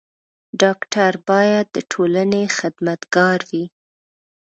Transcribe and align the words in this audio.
ډاکټر 0.61 1.11
بايد 1.27 1.65
د 1.75 1.77
ټولني 1.91 2.43
خدمت 2.57 3.01
ګار 3.15 3.39
وي. 3.49 3.65